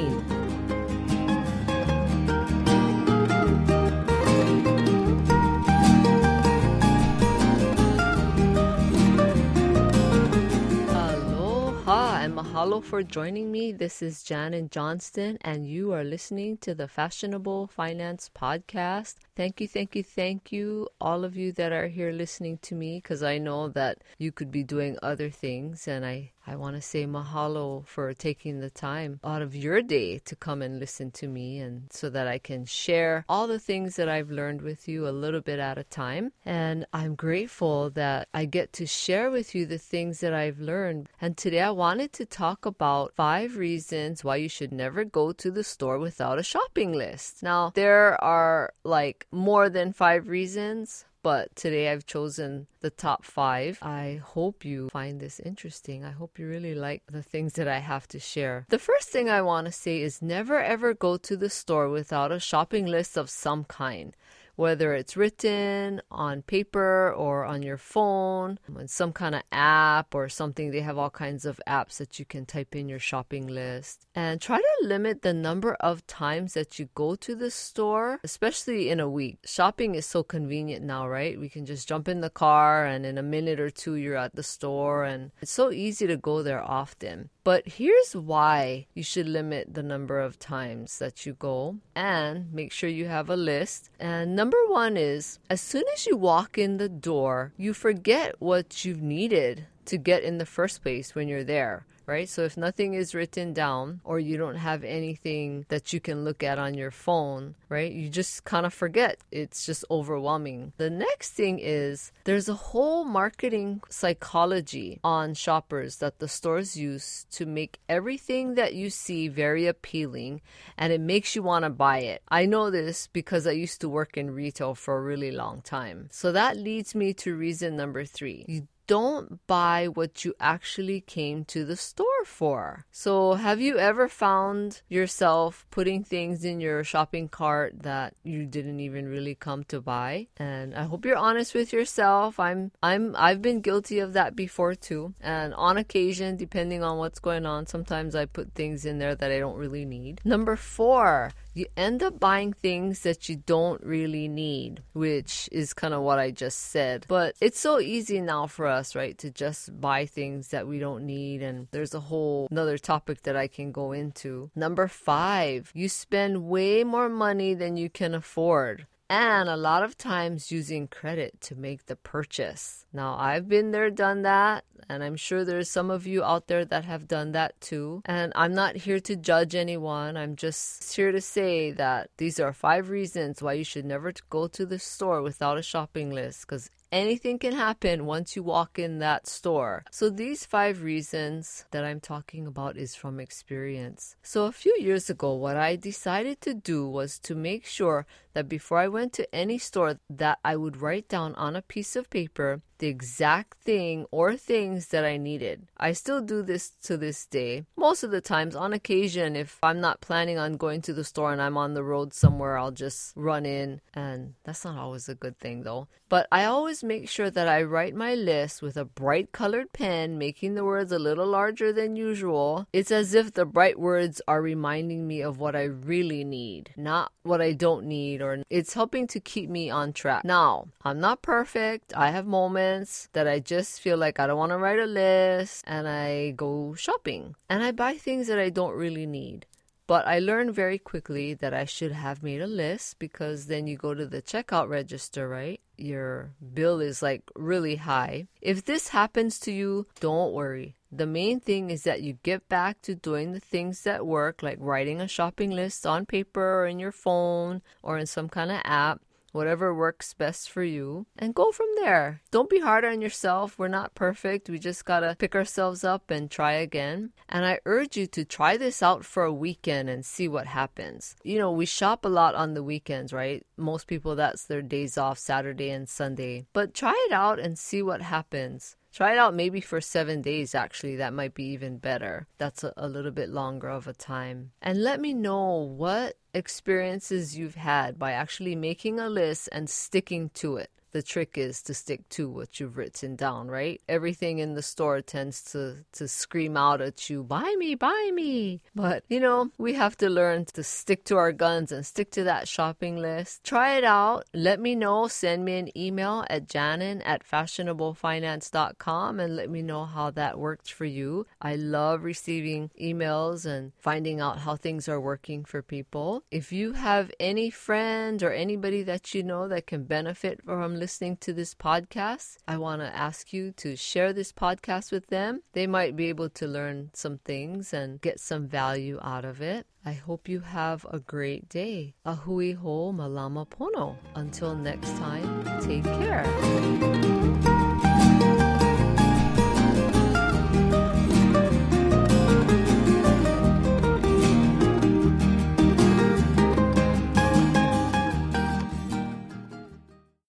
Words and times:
Aloha 10.90 12.21
and 12.21 12.37
mahalo 12.37 12.84
for 12.84 13.03
joining 13.03 13.50
me. 13.50 13.72
This 13.72 14.02
is 14.02 14.22
Janin 14.22 14.68
Johnston, 14.68 15.38
and 15.41 15.66
you 15.66 15.95
are 15.95 16.04
listening 16.04 16.59
to 16.59 16.75
the 16.75 16.88
Fashionable 16.88 17.68
Finance 17.68 18.30
Podcast. 18.36 19.14
Thank 19.34 19.62
you, 19.62 19.66
thank 19.66 19.96
you, 19.96 20.02
thank 20.04 20.52
you, 20.52 20.88
all 21.00 21.25
of 21.25 21.38
you 21.38 21.52
that 21.52 21.72
are 21.72 21.88
here 21.88 22.12
listening 22.12 22.59
to 22.59 22.75
me, 22.75 22.98
because 22.98 23.22
I 23.22 23.38
know 23.38 23.70
that 23.70 24.02
you 24.18 24.30
could 24.30 24.52
be 24.52 24.62
doing 24.62 24.98
other 25.02 25.30
things, 25.30 25.88
and 25.88 26.04
I 26.04 26.32
I 26.46 26.57
want 26.57 26.77
to 26.77 26.82
say 26.82 27.07
mahalo 27.07 27.86
for 27.86 28.12
taking 28.14 28.61
the 28.61 28.70
time 28.70 29.20
out 29.23 29.42
of 29.42 29.55
your 29.55 29.83
day 29.83 30.19
to 30.20 30.34
come 30.34 30.62
and 30.62 30.80
listen 30.80 31.10
to 31.12 31.28
me 31.28 31.59
and 31.59 31.92
so 31.92 32.09
that 32.10 32.27
I 32.27 32.38
can 32.38 32.65
share 32.65 33.24
all 33.28 33.46
the 33.46 33.59
things 33.59 33.96
that 33.96 34.09
I've 34.09 34.30
learned 34.30 34.62
with 34.62 34.88
you 34.88 35.06
a 35.06 35.10
little 35.10 35.41
bit 35.41 35.59
at 35.59 35.79
a 35.79 35.84
time. 35.84 36.32
And 36.45 36.87
I'm 36.92 37.15
grateful 37.15 37.91
that 37.91 38.29
I 38.32 38.46
get 38.46 38.73
to 38.74 38.87
share 38.87 39.30
with 39.30 39.55
you 39.55 39.66
the 39.66 39.79
things 39.79 40.20
that 40.20 40.32
I've 40.32 40.60
learned. 40.60 41.09
And 41.20 41.37
today 41.37 41.60
I 41.60 41.70
wanted 41.70 42.12
to 42.15 42.24
talk 42.24 42.66
about 42.66 43.15
five 43.15 43.57
reasons 43.57 44.24
why 44.24 44.37
you 44.37 44.48
should 44.48 44.73
never 44.73 45.04
go 45.04 45.32
to 45.32 45.51
the 45.51 45.65
store 45.65 45.98
without 45.98 46.38
a 46.38 46.43
shopping 46.43 46.93
list. 46.93 47.43
Now, 47.43 47.73
there 47.74 48.23
are 48.23 48.73
like 48.84 49.27
more 49.30 49.68
than 49.68 49.93
five 49.93 50.29
reasons, 50.29 51.04
but 51.23 51.55
today 51.56 51.91
I've 51.91 52.06
chosen 52.06 52.66
the 52.80 52.91
top 52.91 53.24
five. 53.24 53.79
I 53.83 54.20
hope 54.23 54.65
you 54.65 54.88
find 54.91 55.20
this 55.20 55.41
interesting. 55.41 56.05
I 56.05 56.10
hope 56.10 56.38
you 56.38 56.46
really 56.46 56.74
like 56.74 57.02
the 57.10 57.23
things 57.23 57.55
that 57.55 57.69
I 57.69 57.79
have 57.79 58.09
to 58.09 58.19
share. 58.19 58.66
The 58.69 58.79
first 58.79 59.09
thing 59.10 59.29
I 59.29 59.43
want 59.43 59.66
to 59.66 59.73
say 59.73 60.01
is 60.01 60.23
never 60.23 60.60
ever 60.60 60.95
go 60.95 61.16
to 61.16 61.37
the 61.37 61.51
store 61.51 61.88
without 61.88 62.32
a 62.32 62.41
shopping 62.41 62.87
list 62.87 63.16
of 63.16 63.30
some 63.30 63.65
kind 63.65 64.16
whether 64.61 64.92
it's 64.92 65.16
written 65.16 66.03
on 66.11 66.42
paper 66.42 67.11
or 67.16 67.47
on 67.47 67.62
your 67.62 67.78
phone, 67.78 68.58
on 68.77 68.86
some 68.86 69.11
kind 69.11 69.34
of 69.34 69.42
app 69.50 70.14
or 70.14 70.28
something. 70.28 70.70
They 70.70 70.83
have 70.83 70.98
all 70.98 71.08
kinds 71.08 71.47
of 71.47 71.58
apps 71.66 71.97
that 71.97 72.19
you 72.19 72.27
can 72.27 72.44
type 72.44 72.77
in 72.77 72.86
your 72.86 72.98
shopping 72.98 73.47
list. 73.47 74.06
And 74.14 74.38
try 74.38 74.58
to 74.58 74.86
limit 74.86 75.22
the 75.22 75.33
number 75.33 75.72
of 75.81 76.06
times 76.06 76.53
that 76.53 76.78
you 76.78 76.91
go 76.94 77.14
to 77.14 77.34
the 77.34 77.50
store, 77.50 78.20
especially 78.22 78.91
in 78.91 79.00
a 79.00 79.08
week. 79.08 79.38
Shopping 79.47 79.94
is 79.94 80.05
so 80.05 80.22
convenient 80.22 80.84
now, 80.84 81.08
right? 81.08 81.41
We 81.41 81.48
can 81.48 81.64
just 81.64 81.88
jump 81.88 82.06
in 82.06 82.20
the 82.20 82.28
car 82.28 82.84
and 82.84 83.06
in 83.06 83.16
a 83.16 83.22
minute 83.22 83.61
or 83.61 83.70
two 83.70 83.94
you're 83.94 84.16
at 84.16 84.36
the 84.36 84.42
store, 84.42 85.05
and 85.05 85.31
it's 85.41 85.50
so 85.50 85.72
easy 85.72 86.06
to 86.06 86.19
go 86.19 86.42
there 86.42 86.62
often. 86.62 87.31
But 87.42 87.66
here's 87.66 88.14
why 88.14 88.86
you 88.92 89.03
should 89.03 89.27
limit 89.27 89.72
the 89.72 89.83
number 89.83 90.20
of 90.20 90.38
times 90.38 90.98
that 90.98 91.25
you 91.25 91.33
go 91.33 91.78
and 91.94 92.53
make 92.53 92.70
sure 92.70 92.91
you 92.91 93.06
have 93.06 93.31
a 93.31 93.36
list. 93.36 93.88
And 93.98 94.36
number 94.36 94.49
one 94.68 94.96
is 94.96 95.38
as 95.48 95.60
soon 95.60 95.84
as 95.94 96.06
you 96.06 96.16
walk 96.16 96.56
in 96.56 96.76
the 96.76 96.88
door, 96.88 97.52
you 97.56 97.74
forget 97.74 98.34
what 98.38 98.84
you've 98.84 99.02
needed 99.02 99.66
to 99.86 99.96
get 99.96 100.22
in 100.22 100.38
the 100.38 100.46
first 100.46 100.82
place 100.82 101.14
when 101.14 101.28
you're 101.28 101.44
there 101.44 101.84
right? 102.11 102.28
So 102.28 102.42
if 102.42 102.56
nothing 102.56 102.94
is 102.94 103.14
written 103.14 103.53
down 103.53 104.00
or 104.03 104.19
you 104.19 104.36
don't 104.36 104.56
have 104.56 104.83
anything 104.83 105.64
that 105.69 105.92
you 105.92 106.00
can 106.00 106.25
look 106.25 106.42
at 106.42 106.58
on 106.58 106.75
your 106.75 106.91
phone, 106.91 107.55
right? 107.69 107.92
You 107.92 108.08
just 108.08 108.44
kind 108.44 108.66
of 108.66 108.75
forget. 108.75 109.19
It's 109.30 109.64
just 109.64 109.84
overwhelming. 109.91 110.72
The 110.77 110.91
next 110.91 111.31
thing 111.31 111.61
is 111.62 112.11
there's 112.25 112.48
a 112.48 112.55
whole 112.55 113.05
marketing 113.05 113.83
psychology 113.88 114.98
on 115.05 115.34
shoppers 115.34 115.97
that 115.98 116.19
the 116.19 116.27
stores 116.27 116.77
use 116.77 117.27
to 117.31 117.47
make 117.47 117.78
everything 117.88 118.56
that 118.56 118.75
you 118.75 118.91
see 118.91 119.28
very 119.28 119.66
appealing 119.69 120.41
and 120.77 120.92
it 120.92 121.00
makes 121.00 121.36
you 121.36 121.42
want 121.44 121.64
to 121.64 121.70
buy 121.70 121.98
it. 121.98 122.22
I 122.28 122.44
know 122.44 122.70
this 122.70 123.06
because 123.06 123.47
I 123.47 123.53
used 123.53 123.81
to 123.83 123.88
work 123.88 124.16
in 124.16 124.33
retail 124.33 124.75
for 124.75 124.98
a 124.98 125.03
really 125.03 125.31
long 125.31 125.62
time. 125.62 126.09
So 126.10 126.32
that 126.32 126.56
leads 126.56 126.93
me 126.97 127.15
to 127.22 127.37
reason 127.37 127.76
number 127.76 128.04
3. 128.04 128.47
You 128.49 128.66
don't 128.90 129.46
buy 129.46 129.86
what 129.86 130.24
you 130.24 130.34
actually 130.40 131.00
came 131.00 131.44
to 131.44 131.64
the 131.64 131.76
store 131.76 132.24
for. 132.24 132.86
So, 132.90 133.34
have 133.34 133.60
you 133.60 133.78
ever 133.78 134.08
found 134.08 134.82
yourself 134.88 135.64
putting 135.70 136.02
things 136.02 136.44
in 136.44 136.60
your 136.60 136.82
shopping 136.82 137.28
cart 137.28 137.84
that 137.84 138.14
you 138.24 138.46
didn't 138.46 138.80
even 138.80 139.06
really 139.06 139.36
come 139.36 139.62
to 139.68 139.80
buy? 139.80 140.26
And 140.38 140.74
I 140.74 140.82
hope 140.82 141.04
you're 141.04 141.16
honest 141.28 141.54
with 141.54 141.72
yourself. 141.72 142.40
I'm 142.40 142.72
I'm 142.82 143.14
I've 143.16 143.40
been 143.40 143.60
guilty 143.60 144.00
of 144.00 144.12
that 144.14 144.34
before 144.34 144.74
too. 144.74 145.14
And 145.20 145.54
on 145.54 145.76
occasion, 145.76 146.36
depending 146.36 146.82
on 146.82 146.98
what's 146.98 147.20
going 147.20 147.46
on, 147.46 147.68
sometimes 147.68 148.16
I 148.16 148.24
put 148.24 148.54
things 148.56 148.84
in 148.84 148.98
there 148.98 149.14
that 149.14 149.30
I 149.30 149.38
don't 149.38 149.56
really 149.56 149.84
need. 149.84 150.20
Number 150.24 150.56
4, 150.56 151.30
you 151.55 151.66
end 151.77 152.03
up 152.03 152.21
buying 152.21 152.53
things 152.53 153.00
that 153.00 153.28
you 153.28 153.37
don't 153.37 153.83
really 153.83 154.28
need, 154.28 154.83
which 154.93 155.49
is 155.53 155.72
kind 155.72 155.94
of 155.94 156.03
what 156.03 156.19
I 156.19 156.31
just 156.31 156.59
said. 156.59 157.06
But 157.09 157.34
it's 157.41 157.61
so 157.61 157.81
easy 157.81 158.21
now 158.21 158.47
for 158.47 158.66
us, 158.66 158.94
right, 158.94 159.16
to 159.19 159.31
just 159.31 159.81
buy 159.81 160.06
things 160.06 160.49
that 160.49 160.66
we 160.66 160.78
don't 160.78 161.05
need. 161.05 161.43
And 161.43 161.69
there's 161.71 161.94
a 161.94 162.00
whole 162.00 162.49
another 162.50 162.78
topic 162.78 163.22
that 163.22 163.37
I 163.37 163.49
can 163.49 163.72
go 163.72 163.93
into. 163.93 164.50
Number 164.55 164.88
five, 164.88 165.71
you 165.75 165.88
spend 165.88 166.49
way 166.49 166.84
more 166.84 167.09
money 167.09 167.55
than 167.55 167.77
you 167.77 167.91
can 167.91 168.15
afford 168.15 168.87
and 169.11 169.49
a 169.49 169.56
lot 169.56 169.82
of 169.82 169.99
times 169.99 170.53
using 170.53 170.87
credit 170.87 171.41
to 171.41 171.56
make 171.56 171.87
the 171.87 171.97
purchase. 171.97 172.87
Now, 172.93 173.17
I've 173.19 173.49
been 173.49 173.72
there, 173.72 173.91
done 173.91 174.22
that, 174.22 174.65
and 174.90 175.04
I'm 175.04 175.14
sure 175.14 175.44
there's 175.44 175.70
some 175.70 175.88
of 175.88 176.04
you 176.04 176.24
out 176.24 176.48
there 176.48 176.64
that 176.64 176.84
have 176.84 177.06
done 177.06 177.30
that 177.32 177.60
too. 177.60 178.02
And 178.04 178.32
I'm 178.34 178.54
not 178.54 178.74
here 178.74 178.98
to 178.98 179.14
judge 179.14 179.54
anyone. 179.54 180.16
I'm 180.16 180.34
just 180.34 180.92
here 180.96 181.12
to 181.12 181.20
say 181.20 181.70
that 181.70 182.10
these 182.18 182.40
are 182.40 182.52
five 182.52 182.90
reasons 182.90 183.40
why 183.40 183.52
you 183.52 183.62
should 183.62 183.84
never 183.84 184.12
go 184.28 184.48
to 184.48 184.66
the 184.66 184.80
store 184.80 185.22
without 185.22 185.58
a 185.58 185.62
shopping 185.62 186.10
list 186.10 186.40
because 186.40 186.70
anything 186.92 187.38
can 187.38 187.52
happen 187.52 188.06
once 188.06 188.36
you 188.36 188.42
walk 188.42 188.78
in 188.78 188.98
that 188.98 189.26
store. 189.26 189.84
So 189.90 190.10
these 190.10 190.44
five 190.44 190.82
reasons 190.82 191.64
that 191.70 191.84
I'm 191.84 192.00
talking 192.00 192.46
about 192.46 192.76
is 192.76 192.94
from 192.94 193.20
experience. 193.20 194.16
So 194.22 194.46
a 194.46 194.52
few 194.52 194.76
years 194.78 195.10
ago 195.10 195.34
what 195.34 195.56
I 195.56 195.76
decided 195.76 196.40
to 196.42 196.54
do 196.54 196.88
was 196.88 197.18
to 197.20 197.34
make 197.34 197.64
sure 197.66 198.06
that 198.34 198.48
before 198.48 198.78
I 198.78 198.88
went 198.88 199.12
to 199.14 199.34
any 199.34 199.58
store 199.58 199.98
that 200.08 200.38
I 200.44 200.56
would 200.56 200.80
write 200.80 201.08
down 201.08 201.34
on 201.34 201.56
a 201.56 201.62
piece 201.62 201.96
of 201.96 202.10
paper 202.10 202.62
the 202.78 202.86
exact 202.86 203.62
thing 203.62 204.06
or 204.10 204.36
things 204.36 204.88
that 204.88 205.04
I 205.04 205.18
needed. 205.18 205.68
I 205.76 205.92
still 205.92 206.22
do 206.22 206.42
this 206.42 206.70
to 206.84 206.96
this 206.96 207.26
day. 207.26 207.64
Most 207.76 208.02
of 208.02 208.10
the 208.10 208.22
times, 208.22 208.56
on 208.56 208.72
occasion, 208.72 209.36
if 209.36 209.58
I'm 209.62 209.80
not 209.80 210.00
planning 210.00 210.38
on 210.38 210.56
going 210.56 210.80
to 210.82 210.94
the 210.94 211.04
store 211.04 211.30
and 211.30 211.42
I'm 211.42 211.58
on 211.58 211.74
the 211.74 211.84
road 211.84 212.14
somewhere, 212.14 212.56
I'll 212.56 212.70
just 212.70 213.12
run 213.16 213.44
in, 213.44 213.82
and 213.92 214.34
that's 214.44 214.64
not 214.64 214.78
always 214.78 215.10
a 215.10 215.14
good 215.14 215.38
thing 215.38 215.62
though. 215.62 215.88
But 216.08 216.26
I 216.32 216.46
make 216.84 217.08
sure 217.08 217.30
that 217.30 217.48
I 217.48 217.62
write 217.62 217.94
my 217.94 218.14
list 218.14 218.62
with 218.62 218.76
a 218.76 218.84
bright 218.84 219.32
colored 219.32 219.72
pen, 219.72 220.18
making 220.18 220.54
the 220.54 220.64
words 220.64 220.92
a 220.92 220.98
little 220.98 221.26
larger 221.26 221.72
than 221.72 221.96
usual. 221.96 222.66
It's 222.72 222.91
as 222.91 223.14
if 223.14 223.32
the 223.32 223.44
bright 223.44 223.78
words 223.78 224.20
are 224.26 224.42
reminding 224.42 225.06
me 225.06 225.20
of 225.20 225.38
what 225.38 225.56
I 225.56 225.64
really 225.64 226.24
need, 226.24 226.72
not 226.76 227.12
what 227.22 227.40
I 227.40 227.52
don't 227.52 227.86
need, 227.86 228.22
or 228.22 228.42
it's 228.50 228.74
helping 228.74 229.06
to 229.08 229.20
keep 229.20 229.50
me 229.50 229.70
on 229.70 229.92
track. 229.92 230.24
Now, 230.24 230.69
I'm 230.84 231.00
not 231.00 231.22
perfect, 231.22 231.92
I 231.96 232.10
have 232.10 232.26
moments 232.26 233.08
that 233.12 233.28
I 233.28 233.40
just 233.40 233.80
feel 233.80 233.96
like 233.96 234.20
I 234.20 234.26
don't 234.26 234.38
want 234.38 234.52
to 234.52 234.58
write 234.58 234.78
a 234.78 234.86
list 234.86 235.64
and 235.66 235.88
I 235.88 236.30
go 236.32 236.74
shopping 236.74 237.34
and 237.48 237.62
I 237.62 237.72
buy 237.72 237.94
things 237.94 238.26
that 238.28 238.38
I 238.38 238.50
don't 238.50 238.74
really 238.74 239.06
need. 239.06 239.46
But 239.90 240.06
I 240.06 240.20
learned 240.20 240.54
very 240.54 240.78
quickly 240.78 241.34
that 241.34 241.52
I 241.52 241.64
should 241.64 241.90
have 241.90 242.22
made 242.22 242.40
a 242.40 242.46
list 242.46 243.00
because 243.00 243.46
then 243.46 243.66
you 243.66 243.76
go 243.76 243.92
to 243.92 244.06
the 244.06 244.22
checkout 244.22 244.69
register, 244.69 245.28
right? 245.28 245.60
Your 245.80 246.34
bill 246.54 246.80
is 246.80 247.02
like 247.02 247.22
really 247.34 247.76
high. 247.76 248.28
If 248.41 248.64
this 248.64 248.88
happens 248.88 249.38
to 249.41 249.52
you, 249.52 249.86
don't 250.00 250.32
worry. 250.32 250.76
The 250.92 251.06
main 251.06 251.41
thing 251.41 251.70
is 251.70 251.84
that 251.84 252.02
you 252.02 252.18
get 252.22 252.48
back 252.48 252.82
to 252.82 252.94
doing 252.94 253.32
the 253.32 253.40
things 253.40 253.82
that 253.82 254.06
work, 254.06 254.43
like 254.43 254.58
writing 254.60 255.00
a 255.00 255.06
shopping 255.08 255.50
list 255.50 255.87
on 255.87 256.05
paper 256.05 256.62
or 256.62 256.66
in 256.66 256.81
your 256.81 256.93
phone 256.93 257.62
or 257.82 257.99
in 257.99 258.06
some 258.06 258.28
kind 258.28 258.50
of 258.50 258.60
app 258.64 259.00
whatever 259.32 259.75
works 259.75 260.15
best 260.15 260.50
for 260.50 260.62
you, 260.62 261.06
and 261.19 261.35
go 261.35 261.53
from 261.53 261.69
there. 261.77 262.23
Don't 262.31 262.50
be 262.50 262.61
hard 262.61 262.85
on 262.85 263.00
yourself. 263.00 263.59
We're 263.59 263.69
not 263.69 263.94
perfect. 263.94 264.49
We 264.49 264.59
just 264.59 264.85
gotta 264.85 265.17
pick 265.19 265.35
ourselves 265.35 265.85
up 265.85 266.11
and 266.11 266.31
try 266.31 266.53
again. 266.53 267.12
And 267.29 267.44
I 267.44 267.61
urge 267.65 267.97
you 267.97 268.06
to 268.09 268.25
try 268.25 268.56
this 268.56 268.82
out 268.82 269.05
for 269.05 269.25
a 269.25 269.32
weekend 269.32 269.88
and 269.88 270.05
see 270.05 270.29
what 270.29 270.47
happens. 270.47 271.17
You 271.23 271.38
know, 271.38 271.53
we 271.53 271.67
shop 271.67 272.05
a 272.05 272.09
lot 272.09 272.35
on 272.35 272.55
the 272.55 272.62
weekends, 272.62 273.12
right? 273.12 273.47
Most 273.56 273.87
people, 273.87 274.17
that's 274.17 274.44
their 274.44 274.62
days 274.62 274.99
off, 274.99 275.19
Saturday 275.19 275.71
and 275.71 275.88
Sunday. 275.88 276.47
But 276.53 276.75
try 276.75 276.94
it 277.09 277.12
out 277.12 277.38
and 277.38 277.59
see 277.59 277.82
what 277.82 278.03
happens. 278.03 278.77
Try 278.92 279.12
it 279.12 279.19
out 279.19 279.34
maybe 279.34 279.60
for 279.60 279.81
seven 279.81 280.20
days, 280.20 280.54
actually. 280.54 280.96
That 280.96 281.12
might 281.12 281.34
be 281.34 281.44
even 281.44 281.78
better. 281.78 282.26
That's 282.38 282.64
a, 282.64 282.72
a, 282.76 282.88
little 282.88 283.12
bit 283.12 283.28
longer 283.28 283.69
of 283.69 283.87
a 283.87 283.92
time. 283.92 284.50
And 284.60 284.82
let 284.82 285.00
me 285.00 285.14
know 285.14 285.54
what 285.54 286.16
experiences 286.34 287.38
you've 287.38 287.54
had 287.54 287.98
by 287.98 288.12
actually 288.12 288.56
making 288.56 288.98
a 288.98 289.08
list 289.08 289.48
and 289.52 289.70
sticking 289.70 290.31
to 290.31 290.56
it. 290.56 290.70
The 290.92 291.02
trick 291.02 291.38
is 291.38 291.62
to 291.62 291.75
stick 291.75 292.08
to 292.10 292.28
what 292.28 292.60
you've 292.60 292.76
written 292.76 293.16
down, 293.16 293.48
right? 293.48 293.81
Everything 293.88 294.38
in 294.38 294.54
the 294.54 294.62
store 294.62 295.00
tends 295.00 295.42
to, 295.52 295.84
to 295.92 296.08
scream 296.08 296.56
out 296.56 296.81
at 296.81 297.08
you, 297.08 297.22
buy 297.22 297.54
me, 297.58 297.75
buy 297.75 298.10
me. 298.14 298.60
But, 298.75 299.04
you 299.08 299.20
know, 299.20 299.50
we 299.58 299.75
have 299.75 299.96
to 299.98 300.08
learn 300.08 300.46
to 300.46 300.62
stick 300.62 301.04
to 301.04 301.16
our 301.16 301.32
guns 301.32 301.72
and 301.72 301.84
stick 301.87 302.10
to 302.12 302.25
that 302.25 302.48
shopping 302.48 302.96
list. 302.96 303.44
Try 303.44 303.76
it 303.76 303.84
out. 303.84 304.26
Let 304.34 304.60
me 304.60 304.75
know. 304.75 305.08
Send 305.08 305.44
me 305.44 305.58
an 305.58 305.76
email 305.76 306.25
at 306.28 306.48
janin 306.48 307.02
at 307.02 307.26
fashionablefinance.com 307.28 309.20
and 309.20 309.36
let 309.36 309.50
me 309.50 309.62
know 309.62 309.84
how 309.84 310.10
that 310.10 310.38
worked 310.38 310.72
for 310.72 310.84
you. 310.84 311.26
I 311.40 311.56
love 311.56 312.02
receiving 312.02 312.70
emails 312.81 313.46
and 313.46 313.72
finding 313.78 314.20
out 314.20 314.40
how 314.40 314.56
things 314.56 314.88
are 314.88 315.00
working 315.00 315.44
for 315.44 315.62
people. 315.62 316.25
If 316.31 316.52
you 316.52 316.72
have 316.72 317.10
any 317.20 317.50
friend 317.50 318.22
or 318.22 318.32
anybody 318.32 318.82
that 318.82 319.14
you 319.14 319.22
know 319.22 319.48
that 319.48 319.66
can 319.66 319.84
benefit 319.84 320.43
from 320.44 320.80
listening 320.81 321.19
to 321.19 321.35
this 321.35 321.55
podcast, 321.55 322.38
I 322.49 322.56
want 322.56 322.81
to 322.81 322.97
ask 322.97 323.35
you 323.35 323.53
to 323.59 323.77
share 323.77 324.15
this 324.15 324.32
podcast 324.32 324.91
with 324.91 325.09
them. 325.09 325.43
They 325.53 325.67
might 325.67 325.94
be 325.94 326.06
able 326.06 326.31
to 326.31 326.47
learn 326.47 326.88
some 326.94 327.19
things 327.19 327.75
and 327.75 328.00
get 328.00 328.19
some 328.19 328.49
value 328.49 328.99
out 329.03 329.27
of 329.27 329.43
it. 329.43 329.67
I 329.85 329.93
hope 329.93 330.27
you 330.27 330.41
have 330.41 330.87
a 330.91 330.99
great 330.99 331.50
day. 331.50 331.94
Ahui 332.06 332.56
ho 332.56 332.93
malama 332.94 333.47
pono. 333.47 333.97
Until 334.15 334.56
next 334.56 334.97
time, 334.97 335.44
take 335.61 335.85
care. 335.85 337.59